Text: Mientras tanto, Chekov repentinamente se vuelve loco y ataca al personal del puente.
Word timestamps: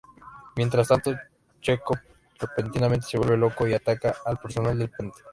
Mientras 0.57 0.87
tanto, 0.87 1.13
Chekov 1.61 1.99
repentinamente 2.39 3.05
se 3.05 3.19
vuelve 3.19 3.37
loco 3.37 3.67
y 3.67 3.75
ataca 3.75 4.15
al 4.25 4.39
personal 4.39 4.75
del 4.79 4.89
puente. 4.89 5.19